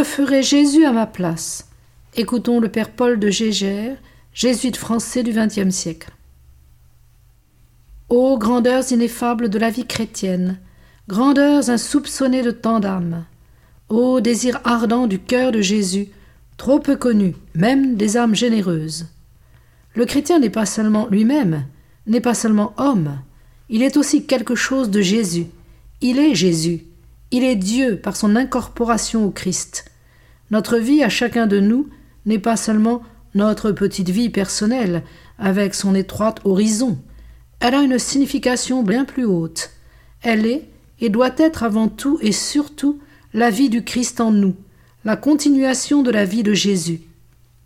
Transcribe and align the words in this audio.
Que 0.00 0.06
ferait 0.06 0.42
Jésus 0.42 0.86
à 0.86 0.92
ma 0.92 1.04
place? 1.04 1.68
Écoutons 2.16 2.58
le 2.58 2.70
Père 2.70 2.88
Paul 2.88 3.18
de 3.18 3.28
Gégère, 3.28 3.98
jésuite 4.32 4.78
français 4.78 5.22
du 5.22 5.30
XXe 5.30 5.68
siècle. 5.68 6.10
Ô 8.08 8.38
grandeurs 8.38 8.90
ineffables 8.92 9.50
de 9.50 9.58
la 9.58 9.68
vie 9.68 9.84
chrétienne, 9.84 10.58
grandeurs 11.06 11.68
insoupçonnées 11.68 12.40
de 12.40 12.50
tant 12.50 12.80
d'âmes, 12.80 13.26
ô 13.90 14.22
désir 14.22 14.62
ardent 14.64 15.06
du 15.06 15.18
cœur 15.18 15.52
de 15.52 15.60
Jésus, 15.60 16.08
trop 16.56 16.80
peu 16.80 16.96
connu, 16.96 17.36
même 17.54 17.96
des 17.96 18.16
âmes 18.16 18.34
généreuses. 18.34 19.06
Le 19.94 20.06
chrétien 20.06 20.38
n'est 20.38 20.48
pas 20.48 20.64
seulement 20.64 21.08
lui-même, 21.08 21.66
n'est 22.06 22.22
pas 22.22 22.32
seulement 22.32 22.72
homme, 22.78 23.18
il 23.68 23.82
est 23.82 23.98
aussi 23.98 24.24
quelque 24.24 24.54
chose 24.54 24.88
de 24.88 25.02
Jésus. 25.02 25.48
Il 26.00 26.18
est 26.18 26.34
Jésus. 26.34 26.86
Il 27.32 27.44
est 27.44 27.54
Dieu 27.54 28.00
par 28.00 28.16
son 28.16 28.34
incorporation 28.34 29.26
au 29.26 29.30
Christ. 29.30 29.89
Notre 30.50 30.78
vie 30.78 31.02
à 31.02 31.08
chacun 31.08 31.46
de 31.46 31.60
nous 31.60 31.88
n'est 32.26 32.38
pas 32.38 32.56
seulement 32.56 33.02
notre 33.34 33.70
petite 33.70 34.10
vie 34.10 34.30
personnelle, 34.30 35.04
avec 35.38 35.74
son 35.74 35.94
étroite 35.94 36.40
horizon. 36.44 36.98
Elle 37.60 37.74
a 37.74 37.82
une 37.82 37.98
signification 37.98 38.82
bien 38.82 39.04
plus 39.04 39.24
haute. 39.24 39.70
Elle 40.22 40.46
est 40.46 40.68
et 41.00 41.08
doit 41.08 41.34
être 41.38 41.62
avant 41.62 41.88
tout 41.88 42.18
et 42.20 42.32
surtout 42.32 43.00
la 43.32 43.50
vie 43.50 43.70
du 43.70 43.84
Christ 43.84 44.20
en 44.20 44.32
nous, 44.32 44.56
la 45.04 45.16
continuation 45.16 46.02
de 46.02 46.10
la 46.10 46.24
vie 46.24 46.42
de 46.42 46.52
Jésus. 46.52 47.00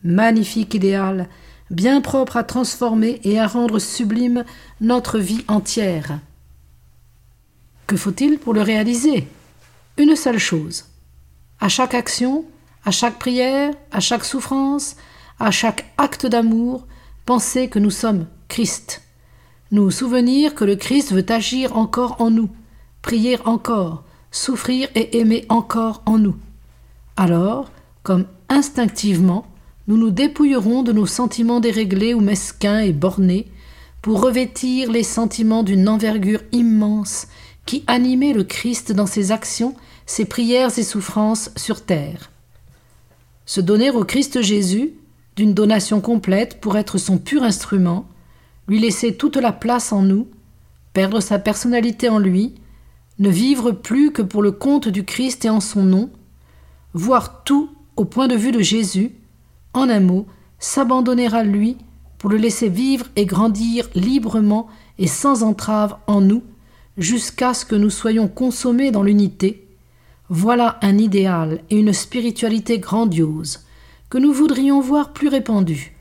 Magnifique 0.05 0.75
idéal, 0.75 1.28
bien 1.70 2.01
propre 2.01 2.36
à 2.36 2.45
transformer 2.45 3.20
et 3.25 3.41
à 3.41 3.47
rendre 3.47 3.78
sublime 3.78 4.45
notre 4.80 5.19
vie 5.19 5.45
entière. 5.48 6.20
Que 7.86 7.97
faut-il 7.97 8.39
pour 8.39 8.55
le 8.55 8.62
réaliser? 8.62 9.27
Une 9.97 10.17
seule 10.17 10.39
chose. 10.39 10.84
À 11.61 11.69
chaque 11.69 11.95
action, 11.95 12.45
à 12.84 12.90
chaque 12.90 13.18
prière, 13.18 13.72
à 13.92 14.00
chaque 14.00 14.24
souffrance, 14.24 14.96
à 15.38 15.50
chaque 15.50 15.92
acte 15.98 16.27
d'amour, 16.27 16.86
penser 17.27 17.68
que 17.68 17.78
nous 17.78 17.90
sommes 17.90 18.27
Christ. 18.48 19.02
Nous 19.70 19.90
souvenir 19.90 20.54
que 20.54 20.64
le 20.64 20.77
Christ 20.77 21.12
veut 21.12 21.27
agir 21.28 21.77
encore 21.77 22.20
en 22.20 22.30
nous, 22.30 22.50
prier 23.02 23.38
encore, 23.44 24.05
souffrir 24.30 24.88
et 24.94 25.18
aimer 25.18 25.44
encore 25.48 26.02
en 26.06 26.18
nous. 26.18 26.36
Alors, 27.16 27.70
comme 28.02 28.27
instinctivement, 28.48 29.46
nous 29.86 29.96
nous 29.96 30.10
dépouillerons 30.10 30.82
de 30.82 30.92
nos 30.92 31.06
sentiments 31.06 31.60
déréglés 31.60 32.14
ou 32.14 32.20
mesquins 32.20 32.80
et 32.80 32.92
bornés 32.92 33.48
pour 34.02 34.20
revêtir 34.22 34.90
les 34.90 35.02
sentiments 35.02 35.62
d'une 35.62 35.88
envergure 35.88 36.40
immense 36.52 37.27
qui 37.64 37.84
animait 37.86 38.34
le 38.34 38.44
Christ 38.44 38.92
dans 38.92 39.06
ses 39.06 39.32
actions, 39.32 39.74
ses 40.05 40.27
prières 40.27 40.78
et 40.78 40.82
souffrances 40.82 41.50
sur 41.56 41.82
terre. 41.84 42.30
Se 43.47 43.61
donner 43.61 43.91
au 43.91 44.05
Christ 44.05 44.41
Jésus, 44.41 44.92
d'une 45.37 45.55
donation 45.55 46.00
complète 46.00 46.61
pour 46.61 46.77
être 46.77 46.98
son 46.98 47.19
pur 47.19 47.42
instrument, 47.42 48.06
lui 48.69 48.78
laisser 48.78 49.14
toute 49.14 49.36
la 49.36 49.53
place 49.53 49.92
en 49.92 50.03
nous, 50.03 50.28
perdre 50.92 51.20
sa 51.20 51.39
personnalité 51.39 52.09
en 52.09 52.19
lui, 52.19 52.55
ne 53.19 53.28
vivre 53.28 53.73
plus 53.73 54.12
que 54.12 54.23
pour 54.23 54.42
le 54.42 54.53
compte 54.53 54.89
du 54.89 55.05
Christ 55.05 55.45
et 55.45 55.51
en 55.51 55.61
son 55.61 55.83
nom, 55.83 56.11
voir 56.95 57.45
tout 57.45 57.70
au 57.97 58.05
point 58.05 58.28
de 58.28 58.36
vue 58.36 58.53
de 58.53 58.61
Jésus, 58.61 59.13
en 59.73 59.89
un 59.89 60.01
mot, 60.01 60.27
s'abandonner 60.58 61.27
à 61.33 61.45
lui 61.45 61.77
pour 62.18 62.30
le 62.30 62.36
laisser 62.36 62.68
vivre 62.68 63.07
et 63.17 63.27
grandir 63.27 63.89
librement 63.95 64.68
et 64.98 65.07
sans 65.07 65.42
entrave 65.42 65.97
en 66.07 66.20
nous, 66.20 66.42
jusqu'à 66.97 67.52
ce 67.52 67.64
que 67.64 67.74
nous 67.74 67.91
soyons 67.91 68.29
consommés 68.29 68.91
dans 68.91 69.02
l'unité, 69.02 69.64
voilà 70.34 70.80
un 70.83 70.98
idéal 70.98 71.61
et 71.70 71.78
une 71.78 71.92
spiritualité 71.92 72.80
grandiose 72.80 73.61
que 74.11 74.18
nous 74.18 74.33
voudrions 74.33 74.80
voir 74.80 75.12
plus 75.12 75.28
répandus. 75.28 75.95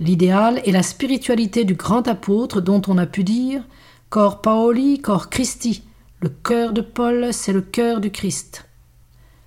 L'idéal 0.00 0.62
est 0.64 0.72
la 0.72 0.82
spiritualité 0.82 1.64
du 1.64 1.74
grand 1.74 2.08
apôtre 2.08 2.62
dont 2.62 2.80
on 2.88 2.96
a 2.96 3.04
pu 3.04 3.24
dire 3.24 3.62
Cor 4.08 4.40
Paoli, 4.40 5.02
cor 5.02 5.28
Christi. 5.28 5.82
Le 6.22 6.30
cœur 6.30 6.72
de 6.72 6.80
Paul, 6.80 7.28
c'est 7.32 7.52
le 7.52 7.60
cœur 7.60 8.00
du 8.00 8.10
Christ. 8.10 8.64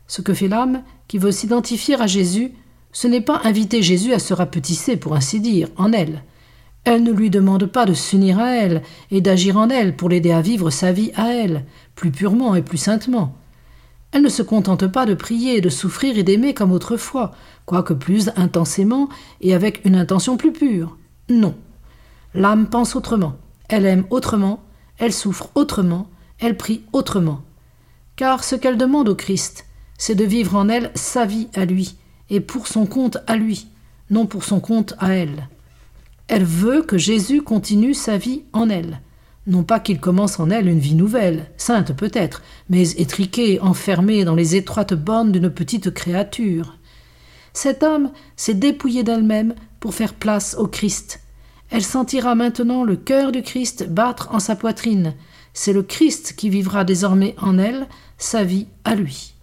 Ce 0.05 0.21
que 0.21 0.35
fait 0.35 0.47
l'âme 0.47 0.83
qui 1.07 1.17
veut 1.17 1.31
s'identifier 1.31 1.99
à 1.99 2.05
Jésus, 2.05 2.51
ce 2.91 3.07
n'est 3.07 3.21
pas 3.21 3.41
inviter 3.43 3.81
Jésus 3.81 4.13
à 4.13 4.19
se 4.19 4.35
rapetisser, 4.35 4.97
pour 4.97 5.15
ainsi 5.15 5.39
dire, 5.39 5.69
en 5.77 5.91
elle. 5.93 6.21
Elle 6.83 7.01
ne 7.01 7.11
lui 7.11 7.31
demande 7.31 7.65
pas 7.65 7.85
de 7.85 7.95
s'unir 7.95 8.37
à 8.37 8.51
elle 8.51 8.83
et 9.09 9.19
d'agir 9.19 9.57
en 9.57 9.69
elle 9.69 9.95
pour 9.95 10.09
l'aider 10.09 10.31
à 10.31 10.41
vivre 10.41 10.69
sa 10.69 10.91
vie 10.91 11.11
à 11.15 11.33
elle, 11.33 11.65
plus 11.95 12.11
purement 12.11 12.53
et 12.53 12.61
plus 12.61 12.77
saintement. 12.77 13.35
Elle 14.11 14.21
ne 14.21 14.29
se 14.29 14.41
contente 14.41 14.87
pas 14.87 15.05
de 15.05 15.13
prier, 15.13 15.61
de 15.61 15.69
souffrir 15.69 16.17
et 16.17 16.23
d'aimer 16.23 16.53
comme 16.53 16.71
autrefois, 16.71 17.33
quoique 17.65 17.93
plus 17.93 18.29
intensément 18.35 19.09
et 19.41 19.53
avec 19.53 19.83
une 19.85 19.95
intention 19.95 20.37
plus 20.37 20.53
pure. 20.53 20.97
Non. 21.29 21.55
L'âme 22.33 22.67
pense 22.67 22.95
autrement, 22.95 23.35
elle 23.67 23.85
aime 23.85 24.05
autrement, 24.09 24.63
elle 24.97 25.13
souffre 25.13 25.49
autrement, 25.55 26.07
elle 26.39 26.57
prie 26.57 26.83
autrement. 26.93 27.41
Car 28.15 28.43
ce 28.43 28.55
qu'elle 28.55 28.77
demande 28.77 29.09
au 29.09 29.15
Christ, 29.15 29.65
c'est 29.97 30.15
de 30.15 30.23
vivre 30.23 30.55
en 30.55 30.69
elle 30.69 30.91
sa 30.95 31.25
vie 31.25 31.49
à 31.53 31.65
lui, 31.65 31.97
et 32.29 32.39
pour 32.39 32.67
son 32.67 32.85
compte 32.85 33.17
à 33.27 33.35
lui, 33.35 33.67
non 34.09 34.25
pour 34.25 34.43
son 34.43 34.59
compte 34.59 34.93
à 34.99 35.13
elle. 35.13 35.49
Elle 36.27 36.43
veut 36.43 36.81
que 36.81 36.97
Jésus 36.97 37.41
continue 37.41 37.93
sa 37.93 38.17
vie 38.17 38.43
en 38.53 38.69
elle, 38.69 39.01
non 39.47 39.63
pas 39.63 39.79
qu'il 39.79 39.99
commence 39.99 40.39
en 40.39 40.49
elle 40.49 40.67
une 40.67 40.79
vie 40.79 40.93
nouvelle, 40.93 41.47
sainte 41.57 41.93
peut-être, 41.95 42.43
mais 42.69 42.91
étriquée, 42.91 43.59
enfermée 43.61 44.25
dans 44.25 44.35
les 44.35 44.55
étroites 44.55 44.93
bornes 44.93 45.31
d'une 45.31 45.49
petite 45.49 45.91
créature. 45.91 46.77
Cette 47.53 47.81
âme 47.81 48.11
s'est 48.35 48.53
dépouillée 48.53 49.03
d'elle-même 49.03 49.55
pour 49.79 49.95
faire 49.95 50.13
place 50.13 50.55
au 50.59 50.67
Christ. 50.67 51.21
Elle 51.69 51.83
sentira 51.83 52.35
maintenant 52.35 52.83
le 52.83 52.95
cœur 52.95 53.31
du 53.31 53.41
Christ 53.41 53.89
battre 53.89 54.29
en 54.31 54.39
sa 54.39 54.55
poitrine. 54.55 55.13
C'est 55.53 55.73
le 55.73 55.81
Christ 55.81 56.35
qui 56.37 56.49
vivra 56.49 56.83
désormais 56.83 57.35
en 57.41 57.57
elle 57.57 57.87
sa 58.17 58.43
vie 58.43 58.67
à 58.83 58.95
lui. 58.95 59.36